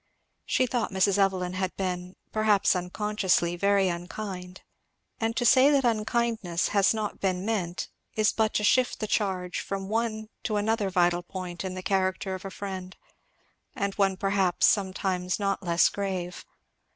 She 0.47 0.65
thought 0.65 0.89
Mrs. 0.91 1.19
Evelyn 1.19 1.53
had 1.53 1.77
been, 1.77 2.15
perhaps 2.31 2.75
unconsciously, 2.75 3.55
very 3.55 3.87
unkind; 3.87 4.61
and 5.19 5.37
to 5.37 5.45
say 5.45 5.69
that 5.69 5.85
unkindness 5.85 6.69
has 6.69 6.91
not 6.91 7.19
been 7.19 7.45
meant 7.45 7.87
is 8.15 8.33
but 8.33 8.55
to 8.55 8.63
shift 8.63 8.99
the 8.99 9.05
charge 9.05 9.59
from 9.59 9.89
one 9.89 10.29
to 10.41 10.57
another 10.57 10.89
vital 10.89 11.21
point 11.21 11.63
in 11.63 11.75
the 11.75 11.83
character 11.83 12.33
of 12.33 12.43
a 12.45 12.49
friend, 12.49 12.97
and 13.75 13.93
one 13.93 14.17
perhaps 14.17 14.65
sometimes 14.65 15.39
not 15.39 15.61
less 15.61 15.87
grave. 15.87 16.45